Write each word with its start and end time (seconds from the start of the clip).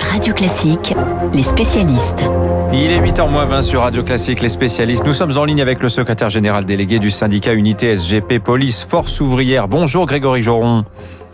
Radio 0.00 0.34
Classique, 0.34 0.94
les 1.32 1.42
spécialistes. 1.42 2.24
Il 2.72 2.90
est 2.90 3.00
8h20 3.00 3.62
sur 3.62 3.82
Radio 3.82 4.02
Classique, 4.02 4.42
les 4.42 4.48
spécialistes. 4.48 5.04
Nous 5.04 5.12
sommes 5.12 5.36
en 5.36 5.44
ligne 5.44 5.62
avec 5.62 5.82
le 5.82 5.88
secrétaire 5.88 6.28
général 6.28 6.64
délégué 6.64 6.98
du 6.98 7.10
syndicat 7.10 7.54
Unité 7.54 7.96
SGP 7.96 8.38
Police 8.38 8.84
Force 8.84 9.20
Ouvrière. 9.20 9.68
Bonjour 9.68 10.06
Grégory 10.06 10.42
Joron. 10.42 10.84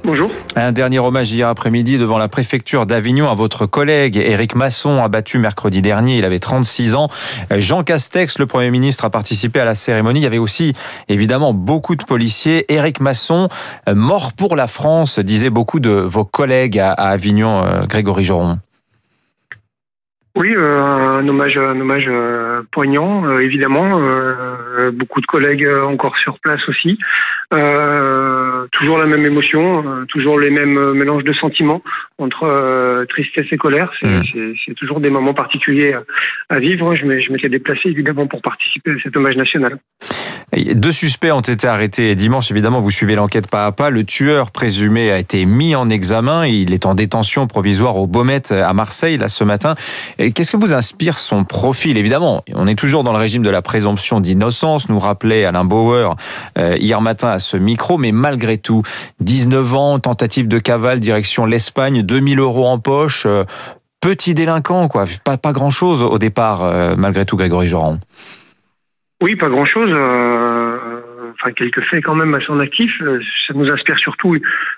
Bonjour. 0.04 0.32
Un 0.56 0.72
dernier 0.72 0.98
hommage 0.98 1.30
hier 1.30 1.46
après-midi 1.46 1.96
devant 1.96 2.18
la 2.18 2.26
préfecture 2.26 2.86
d'Avignon 2.86 3.30
à 3.30 3.34
votre 3.34 3.66
collègue 3.66 4.16
Éric 4.16 4.56
Masson, 4.56 5.00
abattu 5.00 5.38
mercredi 5.38 5.80
dernier. 5.80 6.18
Il 6.18 6.24
avait 6.24 6.40
36 6.40 6.96
ans. 6.96 7.06
Jean 7.56 7.84
Castex, 7.84 8.40
le 8.40 8.46
Premier 8.46 8.72
ministre, 8.72 9.04
a 9.04 9.10
participé 9.10 9.60
à 9.60 9.64
la 9.64 9.76
cérémonie. 9.76 10.18
Il 10.18 10.24
y 10.24 10.26
avait 10.26 10.38
aussi 10.38 10.72
évidemment 11.08 11.54
beaucoup 11.54 11.94
de 11.94 12.02
policiers. 12.02 12.64
Éric 12.72 13.00
Masson, 13.00 13.46
mort 13.94 14.32
pour 14.32 14.56
la 14.56 14.66
France, 14.66 15.20
disaient 15.20 15.50
beaucoup 15.50 15.78
de 15.78 15.90
vos 15.90 16.24
collègues 16.24 16.80
à 16.80 16.90
Avignon, 16.92 17.62
euh, 17.62 17.86
Grégory 17.86 18.24
Joron. 18.24 18.58
Oui, 20.34 20.54
euh, 20.56 20.78
un 20.78 21.28
hommage, 21.28 21.58
un 21.58 21.78
hommage 21.78 22.06
euh, 22.08 22.62
poignant, 22.72 23.26
euh, 23.26 23.40
évidemment. 23.40 24.00
beaucoup 24.92 25.20
de 25.20 25.26
collègues 25.26 25.68
encore 25.68 26.16
sur 26.16 26.38
place 26.40 26.66
aussi. 26.68 26.98
Toujours 28.72 28.98
la 28.98 29.06
même 29.06 29.24
émotion, 29.24 29.84
toujours 30.08 30.38
les 30.40 30.50
mêmes 30.50 30.92
mélanges 30.92 31.24
de 31.24 31.32
sentiments 31.32 31.82
entre 32.18 33.04
tristesse 33.08 33.46
et 33.52 33.56
colère. 33.56 33.92
Mmh. 34.02 34.54
C'est 34.64 34.74
toujours 34.74 35.00
des 35.00 35.10
moments 35.10 35.34
particuliers 35.34 35.94
à, 36.48 36.58
vivre. 36.58 36.94
Je 36.94 37.32
m'étais 37.32 37.48
déplacé 37.48 37.88
évidemment 37.88 38.26
pour 38.26 38.42
participer 38.42 38.92
à 38.92 38.96
cet 39.02 39.16
hommage 39.16 39.36
national. 39.36 39.78
Deux 40.54 40.92
suspects 40.92 41.32
ont 41.32 41.40
été 41.40 41.66
arrêtés 41.66 42.14
dimanche. 42.14 42.50
Évidemment, 42.50 42.78
vous 42.78 42.90
suivez 42.90 43.14
l'enquête 43.14 43.48
pas 43.48 43.64
à 43.64 43.72
pas. 43.72 43.88
Le 43.88 44.04
tueur 44.04 44.50
présumé 44.50 45.10
a 45.10 45.18
été 45.18 45.46
mis 45.46 45.74
en 45.74 45.88
examen. 45.88 46.46
Il 46.46 46.74
est 46.74 46.84
en 46.84 46.94
détention 46.94 47.46
provisoire 47.46 47.96
au 47.96 48.06
Baumette 48.06 48.52
à 48.52 48.72
Marseille 48.74 49.16
là 49.16 49.28
ce 49.28 49.44
matin. 49.44 49.74
Qu'est-ce 50.18 50.52
que 50.52 50.58
vous 50.58 50.74
inspire 50.74 51.18
son 51.18 51.44
profil? 51.44 51.96
Évidemment, 51.96 52.44
on 52.54 52.66
est 52.66 52.74
toujours 52.74 53.02
dans 53.02 53.12
le 53.12 53.18
régime 53.18 53.42
de 53.42 53.48
la 53.48 53.62
présomption 53.62 54.20
d'innocence, 54.20 54.90
nous 54.90 54.98
rappelait 54.98 55.46
Alain 55.46 55.64
Bauer 55.64 56.16
euh, 56.58 56.76
hier 56.78 57.00
matin 57.00 57.28
à 57.28 57.38
ce 57.38 57.56
micro, 57.56 57.96
mais 57.96 58.12
malgré 58.12 58.58
tout, 58.58 58.82
19 59.20 59.74
ans, 59.74 59.98
tentative 60.00 60.48
de 60.48 60.58
cavale, 60.58 61.00
direction 61.00 61.46
l'Espagne, 61.46 62.02
2000 62.02 62.38
euros 62.40 62.66
en 62.66 62.78
poche, 62.78 63.24
euh, 63.24 63.44
petit 64.00 64.34
délinquant, 64.34 64.88
quoi. 64.88 65.04
Pas, 65.24 65.38
pas 65.38 65.52
grand-chose 65.52 66.02
au 66.02 66.18
départ, 66.18 66.62
euh, 66.62 66.94
malgré 66.98 67.24
tout, 67.24 67.36
Grégory 67.36 67.68
Joran. 67.68 67.98
Oui, 69.22 69.36
pas 69.36 69.48
grand-chose 69.48 69.92
enfin 71.42 71.52
quelques 71.52 71.82
faits 71.82 72.04
quand 72.04 72.14
même 72.14 72.34
à 72.34 72.40
son 72.40 72.60
actif. 72.60 72.92
Euh, 73.02 73.20
ça 73.46 73.54
nous 73.54 73.70
inspire 73.70 73.98
surtout 73.98 74.36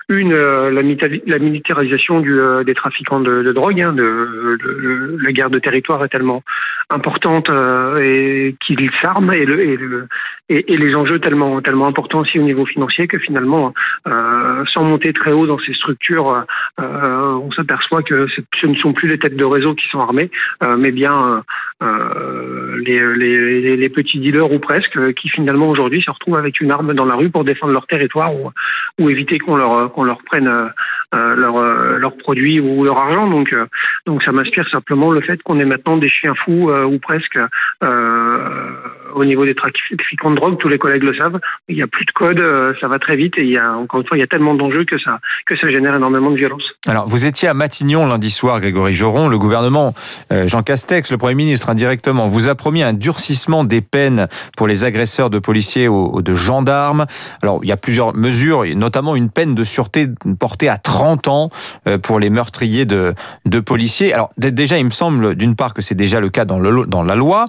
une 0.09 0.33
euh, 0.33 0.71
la, 0.71 1.39
militarisation 1.39 2.19
du, 2.19 2.39
euh, 2.39 2.63
des 2.63 2.73
trafiquants 2.73 3.19
de, 3.19 3.51
drogue. 3.51 3.81
Hein, 3.81 3.93
de, 3.93 5.17
la 5.21 5.31
guerre 5.31 5.49
de 5.49 5.59
territoire 5.59 6.03
est 6.03 6.09
tellement 6.09 6.43
importante 6.89 7.49
et 7.49 8.55
qu'ils 8.65 8.91
s'arment 9.01 9.33
et, 9.33 9.45
le, 9.45 9.59
et, 9.59 9.77
le, 9.77 10.07
et, 10.49 10.77
les 10.77 10.95
enjeux 10.95 11.19
tellement 11.19 11.61
tellement 11.61 11.87
importants 11.87 12.19
aussi 12.19 12.39
au 12.39 12.43
niveau 12.43 12.65
financier 12.65 13.07
que 13.07 13.17
finalement, 13.17 13.73
sans 14.05 14.83
monter 14.83 15.11
très 15.13 15.31
haut 15.31 15.47
dans 15.47 15.57
ces 15.59 15.73
structures, 15.73 16.45
on 16.77 17.51
s'aperçoit 17.51 18.03
que 18.03 18.27
ce 18.27 18.67
ne 18.67 18.75
sont 18.75 18.93
plus 18.93 19.07
les 19.07 19.17
têtes 19.17 19.35
de 19.35 19.45
réseau 19.45 19.73
qui 19.73 19.87
sont 19.87 19.99
armées, 19.99 20.29
mais 20.77 20.91
bien 20.91 21.43
les, 21.81 23.15
les, 23.17 23.77
les, 23.77 23.89
petits 23.89 24.19
dealers 24.19 24.51
ou 24.51 24.59
presque, 24.59 25.13
qui 25.15 25.29
finalement 25.29 25.69
aujourd'hui 25.69 26.01
se 26.01 26.11
retrouvent 26.11 26.37
avec 26.37 26.61
une 26.61 26.71
arme 26.71 26.93
dans 26.93 27.05
la 27.05 27.15
rue 27.15 27.29
pour 27.29 27.43
défendre 27.43 27.73
leur 27.73 27.87
territoire 27.87 28.33
ou, 28.33 28.51
ou 28.99 29.09
éviter 29.09 29.39
qu'on 29.39 29.55
leur 29.55 29.91
qu'on 29.91 30.03
leur 30.03 30.19
prenne 30.23 30.47
euh, 30.47 30.67
leurs 31.35 31.59
leur 31.97 32.17
produits 32.17 32.59
ou 32.59 32.83
leur 32.83 32.97
argent. 32.97 33.27
Donc 33.27 33.53
euh, 33.53 33.65
donc 34.05 34.23
ça 34.23 34.31
m'inspire 34.31 34.67
simplement 34.69 35.11
le 35.11 35.21
fait 35.21 35.41
qu'on 35.43 35.59
est 35.59 35.65
maintenant 35.65 35.97
des 35.97 36.09
chiens 36.09 36.33
fous 36.35 36.69
euh, 36.69 36.83
ou 36.83 36.99
presque 36.99 37.39
au 39.15 39.23
niveau 39.23 39.45
des 39.45 39.55
trafiquants 39.55 40.31
de 40.31 40.35
drogue. 40.35 40.57
Tous 40.57 40.67
les 40.67 40.77
collègues 40.77 41.03
le 41.03 41.15
savent. 41.15 41.39
Il 41.69 41.75
n'y 41.75 41.81
a 41.81 41.87
plus 41.87 42.05
de 42.05 42.11
code, 42.11 42.43
ça 42.81 42.87
va 42.87 42.99
très 42.99 43.15
vite 43.15 43.33
et 43.37 43.59
encore 43.59 44.01
une 44.01 44.07
fois 44.07 44.17
il 44.17 44.19
y 44.19 44.23
a 44.23 44.27
tellement 44.27 44.55
d'enjeux 44.55 44.83
que 44.83 44.97
ça 44.99 45.19
que 45.45 45.57
ça 45.57 45.69
génère 45.69 45.95
énormément 45.95 46.31
de 46.31 46.37
violence. 46.37 46.63
Alors 46.87 47.07
vous 47.07 47.25
étiez 47.25 47.47
à 47.47 47.53
Matignon 47.53 48.05
lundi 48.07 48.29
soir, 48.29 48.59
Grégory 48.59 48.93
Joron. 48.93 49.29
Le 49.29 49.37
gouvernement 49.37 49.93
Jean 50.31 50.63
Castex, 50.63 51.11
le 51.11 51.17
Premier 51.17 51.35
ministre 51.35 51.69
indirectement, 51.69 52.27
vous 52.27 52.49
a 52.49 52.55
promis 52.55 52.83
un 52.83 52.93
durcissement 52.93 53.63
des 53.63 53.81
peines 53.81 54.27
pour 54.57 54.67
les 54.67 54.83
agresseurs 54.83 55.29
de 55.29 55.39
policiers 55.39 55.87
ou 55.87 56.21
de 56.21 56.35
gendarmes. 56.35 57.05
Alors, 57.41 57.59
il 57.63 57.69
y 57.69 57.71
a 57.71 57.77
plusieurs 57.77 58.15
mesures, 58.15 58.65
notamment 58.75 59.15
une 59.15 59.29
peine 59.29 59.55
de 59.55 59.63
sûreté 59.63 60.07
portée 60.39 60.69
à 60.69 60.77
30 60.77 61.04
ans 61.05 61.49
euh, 61.87 61.97
pour 61.97 62.19
les 62.19 62.29
meurtriers 62.29 62.85
de, 62.85 63.13
policiers. 63.65 64.13
Alors, 64.13 64.31
déjà, 64.37 64.77
il 64.77 64.85
me 64.85 64.89
semble, 64.89 65.35
d'une 65.35 65.55
part, 65.55 65.73
que 65.73 65.81
c'est 65.81 65.95
déjà 65.95 66.19
le 66.19 66.29
cas 66.29 66.45
dans, 66.45 66.59
la 66.59 67.15
loi. 67.15 67.45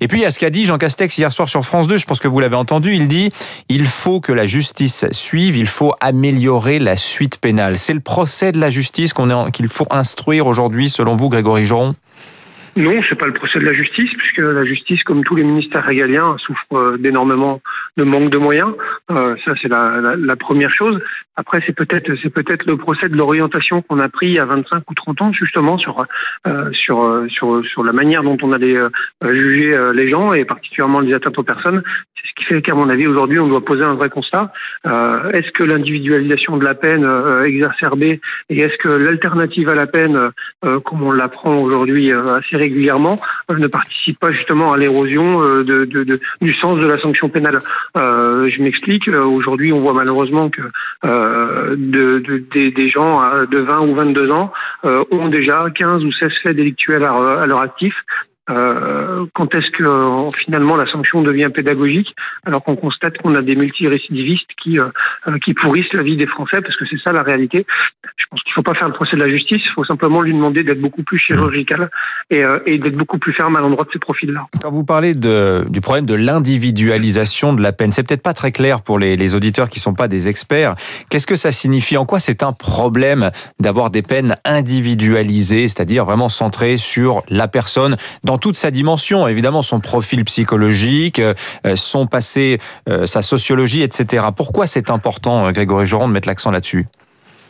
Et 0.00 0.08
puis, 0.08 0.18
il 0.18 0.22
y 0.22 0.24
a 0.24 0.30
ce 0.30 0.38
qu'a 0.38 0.50
dit 0.50 0.64
Jean 0.64 0.78
Castex 0.78 1.16
hier 1.18 1.32
soir 1.32 1.48
sur 1.48 1.64
France 1.64 1.86
2, 1.86 1.96
je 1.96 2.06
pense 2.06 2.20
que 2.20 2.28
vous 2.28 2.40
l'avez 2.40 2.56
entendu, 2.56 2.94
il 2.94 3.08
dit 3.08 3.30
il 3.68 3.84
faut 3.84 4.20
que 4.20 4.32
la 4.32 4.46
justice 4.46 5.04
suive, 5.10 5.56
il 5.56 5.66
faut 5.66 5.92
améliorer 6.00 6.78
la 6.78 6.96
suite 6.96 7.38
pénale. 7.38 7.76
C'est 7.76 7.94
le 7.94 8.00
procès 8.00 8.52
de 8.52 8.58
la 8.58 8.70
justice 8.70 9.12
qu'il 9.52 9.68
faut 9.68 9.86
instruire 9.90 10.46
aujourd'hui, 10.46 10.88
selon 10.88 11.16
vous, 11.16 11.28
Grégory 11.28 11.64
Joron 11.64 11.94
non, 12.76 13.00
c'est 13.08 13.16
pas 13.16 13.26
le 13.26 13.32
procès 13.32 13.58
de 13.58 13.64
la 13.64 13.72
justice, 13.72 14.10
puisque 14.16 14.38
la 14.38 14.64
justice, 14.64 15.02
comme 15.02 15.24
tous 15.24 15.34
les 15.34 15.42
ministères 15.42 15.84
régaliens, 15.84 16.36
souffre 16.38 16.64
euh, 16.72 16.96
d'énormément 16.98 17.60
de 17.96 18.04
manque 18.04 18.30
de 18.30 18.38
moyens. 18.38 18.72
Euh, 19.10 19.34
ça, 19.44 19.52
c'est 19.60 19.68
la, 19.68 20.36
première 20.36 20.72
chose. 20.72 21.00
Après, 21.40 21.62
c'est 21.66 21.72
peut-être 21.72 22.12
c'est 22.22 22.28
peut-être 22.28 22.66
le 22.66 22.76
procès 22.76 23.08
de 23.08 23.16
l'orientation 23.16 23.80
qu'on 23.80 23.98
a 23.98 24.10
pris 24.10 24.38
à 24.38 24.44
25 24.44 24.82
ou 24.90 24.94
30 24.94 25.22
ans, 25.22 25.32
justement 25.32 25.78
sur 25.78 26.00
euh, 26.00 26.04
euh, 26.46 27.28
sur 27.28 27.62
sur 27.64 27.82
la 27.82 27.92
manière 27.92 28.22
dont 28.22 28.36
on 28.42 28.52
allait 28.52 28.76
euh, 28.76 28.90
juger 29.22 29.74
les 29.94 30.10
gens 30.10 30.34
et 30.34 30.44
particulièrement 30.44 31.00
les 31.00 31.14
atteintes 31.14 31.38
aux 31.38 31.42
personnes. 31.42 31.82
C'est 32.14 32.28
ce 32.28 32.34
qui 32.36 32.44
fait 32.44 32.60
qu'à 32.60 32.74
mon 32.74 32.90
avis, 32.90 33.06
aujourd'hui, 33.06 33.38
on 33.38 33.48
doit 33.48 33.64
poser 33.64 33.84
un 33.84 33.94
vrai 33.94 34.10
constat. 34.10 34.52
est-ce 34.84 35.50
que 35.52 35.64
l'individualisation 35.64 36.58
de 36.58 36.64
la 36.64 36.74
peine 36.74 37.08
exacerbée 37.46 38.20
et 38.50 38.60
est-ce 38.60 38.76
que 38.76 38.88
l'alternative 38.88 39.70
à 39.70 39.74
la 39.74 39.86
peine, 39.86 40.30
comme 40.84 41.02
on 41.02 41.12
l'apprend 41.12 41.56
aujourd'hui 41.56 42.12
assez 42.12 42.56
régulièrement, 42.56 43.16
ne 43.48 43.66
participe 43.66 44.18
pas 44.20 44.30
justement 44.30 44.72
à 44.72 44.76
l'érosion 44.76 45.62
du 45.62 46.54
sens 46.60 46.78
de 46.80 46.86
la 46.86 46.98
sanction 47.00 47.30
pénale? 47.30 47.60
Je 47.96 48.62
m'explique. 48.62 49.08
Aujourd'hui, 49.08 49.72
on 49.72 49.80
voit 49.80 49.94
malheureusement 49.94 50.50
que 50.50 50.62
euh, 51.30 51.76
de, 51.76 52.18
de, 52.18 52.70
des, 52.70 52.88
gens 52.88 53.22
de 53.50 53.58
20 53.60 53.80
ou 53.80 53.94
22 53.94 54.30
ans 54.30 54.52
euh, 54.84 55.04
ont 55.10 55.28
déjà 55.28 55.66
15 55.74 56.04
ou 56.04 56.12
16 56.12 56.30
faits 56.42 56.56
délictuels 56.56 57.04
à 57.04 57.46
leur 57.46 57.60
actif. 57.60 57.94
Euh, 58.50 59.26
quand 59.34 59.54
est-ce 59.54 59.70
que 59.70 59.84
euh, 59.84 60.28
finalement 60.36 60.76
la 60.76 60.90
sanction 60.90 61.22
devient 61.22 61.50
pédagogique 61.54 62.14
alors 62.44 62.64
qu'on 62.64 62.76
constate 62.76 63.18
qu'on 63.18 63.34
a 63.34 63.42
des 63.42 63.54
multirécidivistes 63.54 64.48
qui 64.62 64.78
euh, 64.78 64.88
qui 65.44 65.54
pourrissent 65.54 65.92
la 65.92 66.02
vie 66.02 66.16
des 66.16 66.26
Français 66.26 66.60
parce 66.60 66.76
que 66.76 66.84
c'est 66.86 67.00
ça 67.04 67.12
la 67.12 67.22
réalité. 67.22 67.66
Je 68.16 68.24
pense 68.30 68.42
qu'il 68.42 68.50
ne 68.50 68.54
faut 68.54 68.62
pas 68.62 68.74
faire 68.74 68.88
le 68.88 68.94
procès 68.94 69.16
de 69.16 69.22
la 69.22 69.30
justice, 69.30 69.62
il 69.64 69.72
faut 69.72 69.84
simplement 69.84 70.20
lui 70.20 70.32
demander 70.32 70.62
d'être 70.62 70.80
beaucoup 70.80 71.02
plus 71.02 71.18
chirurgical 71.18 71.90
et, 72.30 72.42
d'être 72.78 72.96
beaucoup 72.96 73.18
plus 73.18 73.32
ferme 73.32 73.56
à 73.56 73.60
l'endroit 73.60 73.84
de 73.84 73.90
ces 73.92 73.98
profils-là. 73.98 74.46
Quand 74.62 74.70
vous 74.70 74.84
parlez 74.84 75.14
du 75.14 75.80
problème 75.80 76.06
de 76.06 76.14
l'individualisation 76.14 77.54
de 77.54 77.62
la 77.62 77.72
peine, 77.72 77.92
c'est 77.92 78.06
peut-être 78.06 78.22
pas 78.22 78.34
très 78.34 78.52
clair 78.52 78.82
pour 78.82 78.98
les, 78.98 79.34
auditeurs 79.34 79.70
qui 79.70 79.80
sont 79.80 79.94
pas 79.94 80.08
des 80.08 80.28
experts. 80.28 80.74
Qu'est-ce 81.08 81.26
que 81.26 81.36
ça 81.36 81.52
signifie? 81.52 81.96
En 81.96 82.04
quoi 82.04 82.20
c'est 82.20 82.42
un 82.42 82.52
problème 82.52 83.30
d'avoir 83.58 83.90
des 83.90 84.02
peines 84.02 84.34
individualisées, 84.44 85.68
c'est-à-dire 85.68 86.04
vraiment 86.04 86.28
centrées 86.28 86.76
sur 86.76 87.22
la 87.28 87.48
personne 87.48 87.96
dans 88.24 88.38
toute 88.40 88.56
sa 88.56 88.70
dimension, 88.70 89.28
évidemment 89.28 89.62
son 89.62 89.78
profil 89.78 90.24
psychologique, 90.24 91.20
euh, 91.20 91.34
son 91.76 92.06
passé, 92.06 92.58
euh, 92.88 93.06
sa 93.06 93.22
sociologie, 93.22 93.82
etc. 93.82 94.26
Pourquoi 94.34 94.66
c'est 94.66 94.90
important, 94.90 95.46
euh, 95.46 95.52
Grégory 95.52 95.86
Joron, 95.86 96.08
de 96.08 96.12
mettre 96.12 96.28
l'accent 96.28 96.50
là-dessus? 96.50 96.88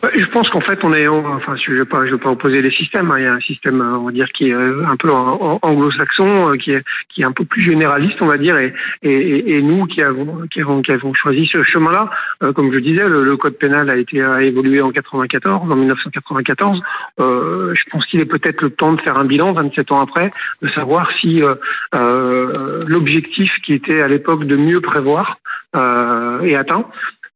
Je 0.02 0.26
pense 0.26 0.48
qu'en 0.50 0.60
fait, 0.60 0.78
on 0.82 0.92
est, 0.92 1.06
enfin, 1.08 1.56
je 1.56 1.72
ne 1.72 1.78
veux 1.78 1.84
pas, 1.84 2.06
je 2.06 2.12
veux 2.12 2.18
pas 2.18 2.30
opposer 2.30 2.62
les 2.62 2.70
systèmes. 2.70 3.10
Hein. 3.10 3.16
Il 3.18 3.24
y 3.24 3.26
a 3.26 3.34
un 3.34 3.40
système, 3.40 3.80
on 3.80 4.04
va 4.04 4.12
dire, 4.12 4.28
qui 4.32 4.48
est 4.48 4.54
un 4.54 4.96
peu 4.96 5.10
anglo-saxon, 5.10 6.52
qui 6.62 6.72
est, 6.72 6.82
qui 7.08 7.22
est 7.22 7.26
un 7.26 7.32
peu 7.32 7.44
plus 7.44 7.62
généraliste, 7.62 8.20
on 8.20 8.26
va 8.26 8.38
dire, 8.38 8.58
et, 8.58 8.72
et, 9.02 9.56
et 9.56 9.62
nous 9.62 9.86
qui 9.86 10.02
avons, 10.02 10.46
qui 10.50 10.60
avons, 10.60 10.82
qui 10.82 10.92
avons 10.92 11.14
choisi 11.14 11.46
ce 11.52 11.62
chemin-là, 11.62 12.10
comme 12.54 12.72
je 12.72 12.78
disais, 12.78 13.08
le, 13.08 13.36
code 13.36 13.58
pénal 13.58 13.90
a 13.90 13.96
été 13.96 14.22
a 14.22 14.42
évolué 14.42 14.80
en 14.80 14.90
94, 14.90 15.70
en 15.70 15.76
1994. 15.76 16.80
Euh, 17.18 17.74
je 17.74 17.82
pense 17.90 18.06
qu'il 18.06 18.20
est 18.20 18.26
peut-être 18.26 18.62
le 18.62 18.70
temps 18.70 18.92
de 18.92 19.00
faire 19.00 19.18
un 19.18 19.24
bilan, 19.24 19.52
27 19.52 19.92
ans 19.92 20.00
après, 20.00 20.30
de 20.62 20.68
savoir 20.68 21.10
si 21.20 21.42
euh, 21.42 21.54
euh, 21.94 22.80
l'objectif 22.86 23.52
qui 23.64 23.74
était 23.74 24.00
à 24.00 24.08
l'époque 24.08 24.44
de 24.44 24.56
mieux 24.56 24.80
prévoir 24.80 25.38
est 25.72 26.56
atteint. 26.56 26.84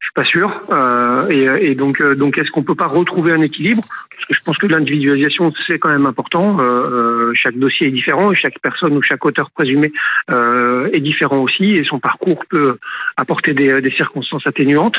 Je 0.04 0.08
suis 0.08 0.12
pas 0.14 0.24
sûr. 0.24 0.60
Euh, 0.70 1.28
et, 1.30 1.70
et, 1.70 1.74
donc, 1.74 2.02
euh, 2.02 2.14
donc 2.14 2.36
est-ce 2.36 2.50
qu'on 2.50 2.62
peut 2.62 2.74
pas 2.74 2.86
retrouver 2.86 3.32
un 3.32 3.40
équilibre? 3.40 3.82
Parce 4.10 4.26
que 4.26 4.34
je 4.34 4.40
pense 4.42 4.58
que 4.58 4.66
l'individualisation 4.66 5.50
c'est 5.66 5.78
quand 5.78 5.88
même 5.88 6.04
important. 6.04 6.58
Euh, 6.60 7.32
chaque 7.34 7.56
dossier 7.56 7.86
est 7.86 7.90
différent 7.90 8.30
et 8.30 8.34
chaque 8.34 8.58
personne 8.60 8.94
ou 8.98 9.02
chaque 9.02 9.24
auteur 9.24 9.50
présumé 9.50 9.92
est 10.28 11.00
différent 11.00 11.38
aussi 11.38 11.72
et 11.72 11.84
son 11.84 12.00
parcours 12.00 12.44
peut 12.50 12.76
apporter 13.16 13.54
des, 13.54 13.80
des 13.80 13.90
circonstances 13.90 14.46
atténuantes, 14.46 14.96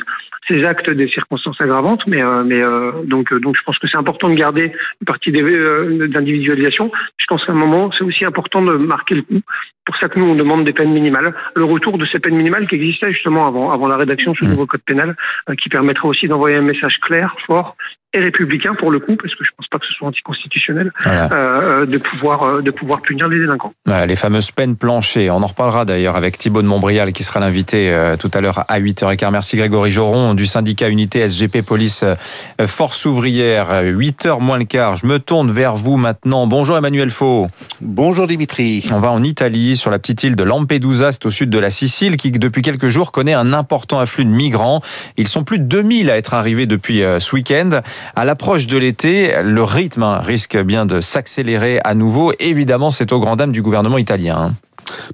ses 0.48 0.64
actes 0.64 0.90
des 0.90 1.08
circonstances 1.08 1.62
aggravantes. 1.62 2.06
Mais, 2.08 2.24
mais 2.44 2.62
donc, 3.06 3.34
donc 3.34 3.56
je 3.58 3.64
pense 3.64 3.78
que 3.78 3.88
c'est 3.88 3.98
important 3.98 4.30
de 4.30 4.36
garder 4.36 4.72
une 5.02 5.06
partie 5.06 5.32
d'individualisation. 5.32 6.92
Je 7.18 7.26
pense 7.28 7.46
qu'à 7.46 7.54
un 7.54 7.56
moment 7.56 7.92
c'est 7.92 8.04
aussi 8.04 8.26
important 8.26 8.62
de 8.64 8.74
marquer 8.74 9.16
le 9.16 9.22
coup 9.22 9.42
pour 9.86 9.96
ça 9.98 10.10
que 10.10 10.20
nous, 10.20 10.26
on 10.26 10.36
demande 10.36 10.66
des 10.66 10.74
peines 10.74 10.92
minimales. 10.92 11.34
Le 11.56 11.64
retour 11.64 11.98
de 11.98 12.06
ces 12.06 12.20
peines 12.20 12.36
minimales 12.36 12.68
qui 12.68 12.76
existaient 12.76 13.12
justement 13.12 13.48
avant, 13.48 13.72
avant 13.72 13.88
la 13.88 13.98
rédaction 13.98 14.32
de 14.32 14.38
ce 14.38 14.46
mmh. 14.46 14.50
nouveau 14.50 14.66
code 14.66 14.82
pénal, 14.82 15.16
euh, 15.50 15.56
qui 15.56 15.70
permettrait 15.70 16.08
aussi 16.08 16.28
d'envoyer 16.28 16.58
un 16.58 16.62
message 16.62 17.00
clair, 17.00 17.36
fort 17.46 17.78
et 18.16 18.20
républicain 18.20 18.74
pour 18.76 18.92
le 18.92 19.00
coup, 19.00 19.16
parce 19.16 19.36
que 19.36 19.44
je 19.44 19.52
pense 19.56 19.68
pas 19.68 19.78
que 19.78 19.86
ce 19.86 19.94
soit 19.94 20.08
anticonstitutionnel, 20.08 20.92
euh, 21.06 21.28
euh, 21.32 21.86
de 21.86 21.98
pouvoir 21.98 22.44
euh, 22.44 22.62
de 22.62 22.72
pouvoir 22.72 23.02
punir 23.02 23.28
les 23.28 23.40
délinquants. 23.40 23.74
Voilà, 23.86 24.06
les 24.06 24.16
fameuses 24.16 24.52
peines 24.52 24.78
planchées. 24.78 25.30
On 25.30 25.44
en 25.44 25.48
reparlera 25.48 25.86
d'ailleurs 25.86 26.16
avec 26.16 26.38
Thibault 26.38 26.62
de 26.62 26.68
Montbrial 26.68 27.12
qui 27.12 27.24
sera 27.24 27.40
l'invité 27.40 27.94
tout 28.20 28.32
à 28.34 28.42
l'heure 28.42 28.64
à 28.68 28.80
8h15. 28.80 29.32
Merci 29.32 29.58
Grégory 29.58 29.92
Joron 29.92 30.34
du 30.34 30.46
syndicat 30.46 30.88
Unité 30.88 31.28
SGP 31.28 31.62
Police 31.62 32.06
Force 32.66 33.06
ouvrière. 33.06 33.84
8h 33.84 34.42
moins 34.42 34.58
le 34.58 34.66
quart. 34.66 34.96
Je 34.96 35.06
me 35.06 35.20
tourne 35.20 35.52
vers 35.52 35.76
vous 35.76 35.98
maintenant. 35.98 36.48
Bonjour 36.48 36.78
Emmanuel 36.78 37.10
Faux. 37.10 37.48
Bonjour 37.82 38.28
Dimitri. 38.28 38.86
On 38.92 39.00
va 39.00 39.12
en 39.12 39.24
Italie, 39.24 39.76
sur 39.76 39.92
la 39.92 40.00
petite 40.00 40.24
île 40.24 40.36
de 40.36 40.44
Lampedusa, 40.44 41.12
c'est 41.12 41.26
au 41.26 41.32
sud 41.32 41.50
de 41.50 41.60
la 41.60 41.70
Sicile, 41.70 42.16
qui 42.16 42.32
depuis 42.32 42.62
quelques 42.62 42.88
jours 42.88 43.12
connaît 43.12 43.34
un 43.34 43.54
important 43.54 44.00
afflux 44.00 44.26
de 44.26 44.30
migrants. 44.30 44.82
Ils 45.18 45.28
sont 45.28 45.44
plus 45.44 45.60
de 45.60 45.66
2000 45.66 46.10
à 46.10 46.18
être 46.18 46.34
arrivés 46.34 46.66
depuis 46.66 47.04
ce 47.20 47.36
week-end. 47.36 47.82
À 48.16 48.26
l'approche 48.26 48.68
de 48.68 48.78
l'été, 48.78 49.34
le 49.42 49.64
rythme 49.64 50.04
hein, 50.04 50.20
risque 50.20 50.58
bien 50.58 50.86
de 50.86 51.02
s'accélérer 51.02 51.80
à 51.84 51.94
nouveau. 51.96 52.32
Évidemment, 52.40 52.92
c'est 52.92 53.12
au 53.12 53.20
grand 53.20 53.36
dam 53.36 53.52
du 53.52 53.62
gouvernement 53.62 53.98
italien. 53.98 54.54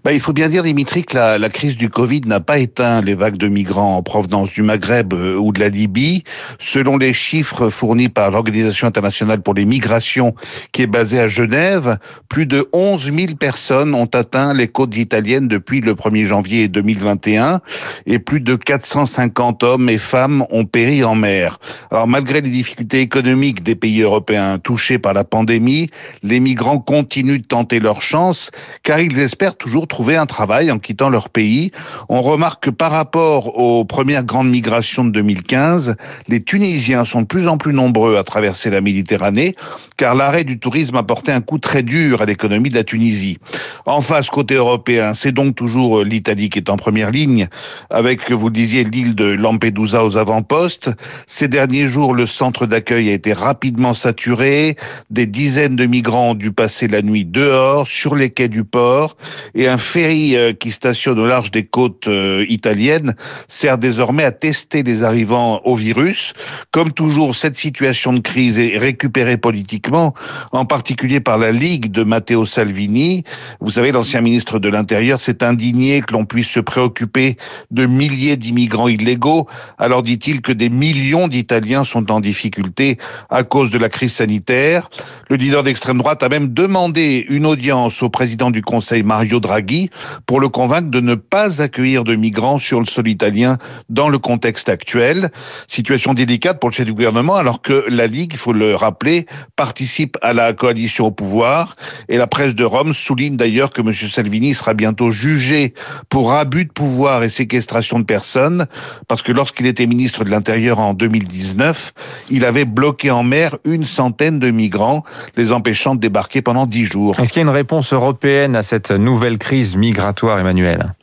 Bah, 0.03 0.13
il 0.13 0.19
faut 0.19 0.33
bien 0.33 0.49
dire, 0.49 0.63
Dimitri, 0.63 1.03
que 1.03 1.15
la, 1.15 1.37
la 1.37 1.49
crise 1.49 1.77
du 1.77 1.89
Covid 1.89 2.21
n'a 2.25 2.39
pas 2.39 2.59
éteint 2.59 3.01
les 3.01 3.13
vagues 3.13 3.37
de 3.37 3.47
migrants 3.47 3.97
en 3.97 4.03
provenance 4.03 4.51
du 4.51 4.61
Maghreb 4.61 5.13
euh, 5.13 5.35
ou 5.35 5.51
de 5.51 5.59
la 5.59 5.69
Libye. 5.69 6.23
Selon 6.59 6.97
les 6.97 7.13
chiffres 7.13 7.69
fournis 7.69 8.09
par 8.09 8.31
l'Organisation 8.31 8.87
internationale 8.87 9.41
pour 9.41 9.53
les 9.53 9.65
migrations, 9.65 10.35
qui 10.71 10.83
est 10.83 10.87
basée 10.87 11.19
à 11.19 11.27
Genève, 11.27 11.97
plus 12.29 12.45
de 12.45 12.67
11 12.73 13.11
000 13.13 13.35
personnes 13.39 13.93
ont 13.93 14.05
atteint 14.05 14.53
les 14.53 14.67
côtes 14.67 14.97
italiennes 14.97 15.47
depuis 15.47 15.81
le 15.81 15.93
1er 15.93 16.25
janvier 16.25 16.67
2021 16.67 17.61
et 18.05 18.19
plus 18.19 18.41
de 18.41 18.55
450 18.55 19.63
hommes 19.63 19.89
et 19.89 19.97
femmes 19.97 20.45
ont 20.49 20.65
péri 20.65 21.03
en 21.03 21.15
mer. 21.15 21.59
Alors 21.91 22.07
malgré 22.07 22.41
les 22.41 22.49
difficultés 22.49 22.99
économiques 22.99 23.63
des 23.63 23.75
pays 23.75 24.01
européens 24.01 24.57
touchés 24.57 24.99
par 24.99 25.13
la 25.13 25.23
pandémie, 25.23 25.89
les 26.23 26.39
migrants 26.39 26.79
continuent 26.79 27.41
de 27.41 27.45
tenter 27.45 27.79
leur 27.79 28.01
chance 28.01 28.51
car 28.83 28.99
ils 28.99 29.19
espèrent 29.19 29.55
toujours 29.61 29.87
trouver 29.87 30.17
un 30.17 30.25
travail 30.25 30.71
en 30.71 30.79
quittant 30.79 31.09
leur 31.09 31.29
pays. 31.29 31.71
On 32.09 32.23
remarque 32.23 32.63
que 32.63 32.69
par 32.71 32.91
rapport 32.91 33.59
aux 33.59 33.85
premières 33.85 34.23
grandes 34.23 34.49
migrations 34.49 35.05
de 35.05 35.11
2015, 35.11 35.95
les 36.27 36.41
Tunisiens 36.41 37.05
sont 37.05 37.21
de 37.21 37.27
plus 37.27 37.47
en 37.47 37.57
plus 37.57 37.71
nombreux 37.71 38.17
à 38.17 38.23
traverser 38.23 38.71
la 38.71 38.81
Méditerranée, 38.81 39.55
car 39.97 40.15
l'arrêt 40.15 40.43
du 40.43 40.57
tourisme 40.57 40.95
a 40.95 41.03
porté 41.03 41.31
un 41.31 41.41
coup 41.41 41.59
très 41.59 41.83
dur 41.83 42.23
à 42.23 42.25
l'économie 42.25 42.69
de 42.69 42.75
la 42.75 42.83
Tunisie. 42.83 43.37
En 43.85 44.01
face, 44.01 44.31
côté 44.31 44.55
européen, 44.55 45.13
c'est 45.13 45.31
donc 45.31 45.53
toujours 45.53 46.03
l'Italie 46.03 46.49
qui 46.49 46.57
est 46.57 46.69
en 46.71 46.77
première 46.77 47.11
ligne, 47.11 47.47
avec, 47.91 48.31
vous 48.31 48.47
le 48.47 48.53
disiez, 48.53 48.83
l'île 48.83 49.13
de 49.13 49.25
Lampedusa 49.25 50.03
aux 50.03 50.17
avant-postes. 50.17 50.89
Ces 51.27 51.47
derniers 51.47 51.87
jours, 51.87 52.15
le 52.15 52.25
centre 52.25 52.65
d'accueil 52.65 53.09
a 53.09 53.13
été 53.13 53.31
rapidement 53.31 53.93
saturé. 53.93 54.75
Des 55.11 55.27
dizaines 55.27 55.75
de 55.75 55.85
migrants 55.85 56.31
ont 56.31 56.35
dû 56.35 56.51
passer 56.51 56.87
la 56.87 57.03
nuit 57.03 57.25
dehors, 57.25 57.87
sur 57.87 58.15
les 58.15 58.31
quais 58.31 58.49
du 58.49 58.63
port, 58.63 59.17
et 59.55 59.67
un 59.67 59.77
ferry 59.77 60.35
euh, 60.35 60.53
qui 60.53 60.71
stationne 60.71 61.19
au 61.19 61.25
large 61.25 61.51
des 61.51 61.63
côtes 61.63 62.07
euh, 62.07 62.45
italiennes 62.49 63.15
sert 63.47 63.77
désormais 63.77 64.23
à 64.23 64.31
tester 64.31 64.83
les 64.83 65.03
arrivants 65.03 65.61
au 65.65 65.75
virus. 65.75 66.33
Comme 66.71 66.91
toujours, 66.91 67.35
cette 67.35 67.57
situation 67.57 68.13
de 68.13 68.19
crise 68.19 68.59
est 68.59 68.77
récupérée 68.77 69.37
politiquement, 69.37 70.13
en 70.51 70.65
particulier 70.65 71.19
par 71.19 71.37
la 71.37 71.51
Ligue 71.51 71.91
de 71.91 72.03
Matteo 72.03 72.45
Salvini. 72.45 73.23
Vous 73.59 73.71
savez, 73.71 73.91
l'ancien 73.91 74.21
ministre 74.21 74.59
de 74.59 74.69
l'Intérieur 74.69 75.19
s'est 75.19 75.43
indigné 75.43 76.01
que 76.01 76.13
l'on 76.13 76.25
puisse 76.25 76.49
se 76.49 76.59
préoccuper 76.59 77.37
de 77.71 77.85
milliers 77.85 78.37
d'immigrants 78.37 78.87
illégaux, 78.87 79.47
alors 79.77 80.03
dit-il 80.03 80.41
que 80.41 80.51
des 80.51 80.69
millions 80.69 81.27
d'Italiens 81.27 81.83
sont 81.83 82.11
en 82.11 82.19
difficulté 82.19 82.97
à 83.29 83.43
cause 83.43 83.71
de 83.71 83.77
la 83.77 83.89
crise 83.89 84.13
sanitaire. 84.13 84.89
Le 85.29 85.35
leader 85.35 85.63
d'extrême 85.63 85.97
droite 85.97 86.23
a 86.23 86.29
même 86.29 86.47
demandé 86.53 87.25
une 87.29 87.45
audience 87.45 88.01
au 88.03 88.09
président 88.09 88.51
du 88.51 88.61
Conseil 88.61 89.03
Mario 89.03 89.40
Draghi 89.41 89.89
pour 90.25 90.39
le 90.39 90.49
convaincre 90.49 90.89
de 90.89 90.99
ne 91.01 91.15
pas 91.15 91.61
accueillir 91.61 92.03
de 92.03 92.15
migrants 92.15 92.59
sur 92.59 92.79
le 92.79 92.85
sol 92.85 93.07
italien 93.07 93.57
dans 93.89 94.09
le 94.09 94.19
contexte 94.19 94.69
actuel. 94.69 95.31
Situation 95.67 96.13
délicate 96.13 96.59
pour 96.59 96.69
le 96.69 96.75
chef 96.75 96.85
du 96.85 96.93
gouvernement 96.93 97.35
alors 97.35 97.61
que 97.61 97.85
la 97.89 98.07
Ligue, 98.07 98.31
il 98.33 98.39
faut 98.39 98.53
le 98.53 98.75
rappeler, 98.75 99.25
participe 99.55 100.17
à 100.21 100.33
la 100.33 100.53
coalition 100.53 101.07
au 101.07 101.11
pouvoir 101.11 101.75
et 102.07 102.17
la 102.17 102.27
presse 102.27 102.55
de 102.55 102.63
Rome 102.63 102.93
souligne 102.93 103.35
d'ailleurs 103.35 103.71
que 103.71 103.81
M. 103.81 103.93
Salvini 103.93 104.53
sera 104.53 104.73
bientôt 104.73 105.11
jugé 105.11 105.73
pour 106.09 106.33
abus 106.33 106.65
de 106.65 106.71
pouvoir 106.71 107.23
et 107.23 107.29
séquestration 107.29 107.99
de 107.99 108.05
personnes 108.05 108.67
parce 109.07 109.21
que 109.21 109.31
lorsqu'il 109.31 109.65
était 109.65 109.87
ministre 109.87 110.23
de 110.23 110.29
l'Intérieur 110.29 110.79
en 110.79 110.93
2019, 110.93 111.93
il 112.29 112.45
avait 112.45 112.65
bloqué 112.65 113.11
en 113.11 113.23
mer 113.23 113.57
une 113.65 113.85
centaine 113.85 114.39
de 114.39 114.51
migrants, 114.51 115.03
les 115.35 115.51
empêchant 115.51 115.95
de 115.95 115.99
débarquer 115.99 116.41
pendant 116.41 116.65
dix 116.65 116.85
jours. 116.85 117.19
Est-ce 117.19 117.33
qu'il 117.33 117.41
y 117.41 117.45
a 117.45 117.49
une 117.49 117.49
réponse 117.49 117.93
européenne 117.93 118.55
à 118.55 118.63
cette 118.63 118.91
nouvelle 118.91 119.30
crise 119.37 119.75
migratoire, 119.75 120.39
Emmanuel 120.39 120.93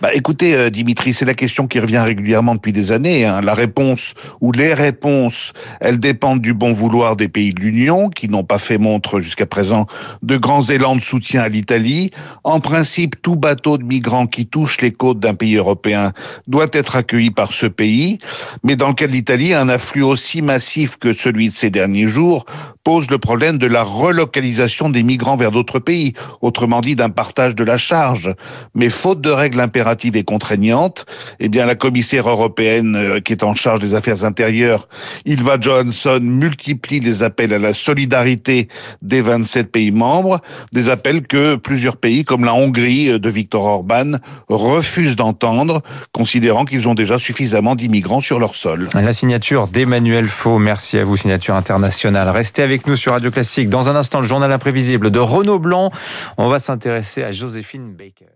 bah, 0.00 0.14
écoutez, 0.14 0.54
euh, 0.54 0.70
Dimitri, 0.70 1.12
c'est 1.12 1.24
la 1.24 1.34
question 1.34 1.66
qui 1.66 1.80
revient 1.80 1.98
régulièrement 1.98 2.54
depuis 2.54 2.72
des 2.72 2.92
années. 2.92 3.24
Hein. 3.24 3.40
La 3.40 3.54
réponse 3.54 4.14
ou 4.40 4.52
les 4.52 4.74
réponses, 4.74 5.52
elles 5.80 5.98
dépendent 5.98 6.40
du 6.40 6.54
bon 6.54 6.72
vouloir 6.72 7.16
des 7.16 7.28
pays 7.28 7.52
de 7.52 7.60
l'Union, 7.60 8.08
qui 8.08 8.28
n'ont 8.28 8.44
pas 8.44 8.58
fait 8.58 8.78
montre 8.78 9.20
jusqu'à 9.20 9.46
présent 9.46 9.86
de 10.22 10.36
grands 10.36 10.64
élans 10.64 10.96
de 10.96 11.00
soutien 11.00 11.42
à 11.42 11.48
l'Italie. 11.48 12.10
En 12.44 12.60
principe, 12.60 13.20
tout 13.22 13.36
bateau 13.36 13.78
de 13.78 13.84
migrants 13.84 14.26
qui 14.26 14.46
touche 14.46 14.80
les 14.80 14.92
côtes 14.92 15.20
d'un 15.20 15.34
pays 15.34 15.56
européen 15.56 16.12
doit 16.46 16.68
être 16.72 16.96
accueilli 16.96 17.30
par 17.30 17.52
ce 17.52 17.66
pays. 17.66 18.18
Mais 18.62 18.76
dans 18.76 18.88
le 18.88 18.94
cas 18.94 19.06
de 19.06 19.12
l'Italie, 19.12 19.54
un 19.54 19.68
afflux 19.68 20.02
aussi 20.02 20.42
massif 20.42 20.96
que 20.96 21.12
celui 21.12 21.48
de 21.48 21.54
ces 21.54 21.70
derniers 21.70 22.08
jours 22.08 22.44
pose 22.84 23.10
le 23.10 23.18
problème 23.18 23.58
de 23.58 23.66
la 23.66 23.82
relocalisation 23.82 24.88
des 24.90 25.02
migrants 25.02 25.36
vers 25.36 25.50
d'autres 25.50 25.80
pays, 25.80 26.12
autrement 26.40 26.80
dit 26.80 26.94
d'un 26.94 27.10
partage 27.10 27.56
de 27.56 27.64
la 27.64 27.78
charge. 27.78 28.32
Mais 28.74 28.90
faute 28.90 29.20
de 29.20 29.35
règles 29.36 29.60
impératives 29.60 30.16
et 30.16 30.24
contraignantes, 30.24 31.06
eh 31.38 31.48
bien 31.48 31.66
la 31.66 31.74
commissaire 31.74 32.28
européenne 32.28 32.96
euh, 32.96 33.20
qui 33.20 33.32
est 33.32 33.42
en 33.42 33.54
charge 33.54 33.80
des 33.80 33.94
affaires 33.94 34.24
intérieures, 34.24 34.88
Ilva 35.24 35.58
Johansson, 35.60 36.20
multiplie 36.20 37.00
les 37.00 37.22
appels 37.22 37.52
à 37.52 37.58
la 37.58 37.74
solidarité 37.74 38.68
des 39.02 39.22
27 39.22 39.70
pays 39.70 39.90
membres, 39.90 40.40
des 40.72 40.88
appels 40.88 41.26
que 41.26 41.56
plusieurs 41.56 41.96
pays 41.96 42.24
comme 42.24 42.44
la 42.44 42.54
Hongrie 42.54 43.10
euh, 43.10 43.18
de 43.18 43.28
Viktor 43.28 43.64
Orban 43.64 44.12
refusent 44.48 45.16
d'entendre, 45.16 45.82
considérant 46.12 46.64
qu'ils 46.64 46.88
ont 46.88 46.94
déjà 46.94 47.18
suffisamment 47.18 47.74
d'immigrants 47.74 48.20
sur 48.20 48.38
leur 48.38 48.54
sol. 48.54 48.88
La 48.94 49.12
signature 49.12 49.68
d'Emmanuel 49.68 50.28
Faux, 50.28 50.58
merci 50.58 50.98
à 50.98 51.04
vous, 51.04 51.16
signature 51.16 51.54
internationale. 51.54 52.28
Restez 52.30 52.62
avec 52.62 52.86
nous 52.86 52.96
sur 52.96 53.12
Radio 53.12 53.30
Classique. 53.30 53.68
Dans 53.68 53.88
un 53.88 53.96
instant, 53.96 54.20
le 54.20 54.26
journal 54.26 54.50
imprévisible 54.52 55.10
de 55.10 55.18
Renaud 55.18 55.58
Blanc. 55.58 55.90
On 56.38 56.48
va 56.48 56.58
s'intéresser 56.58 57.22
à 57.22 57.32
Joséphine 57.32 57.92
Baker. 57.92 58.35